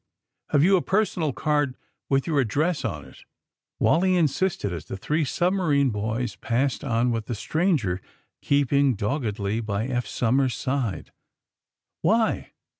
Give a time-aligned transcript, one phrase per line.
[0.51, 1.77] *^Have you a personal card
[2.09, 3.23] with your address on it?"
[3.79, 8.01] Wally insisted, as the three submarine boys passed on with the stranger
[8.41, 11.11] keeping dog gedly by Eph Somers 's side,
[12.01, 12.53] *'Why?"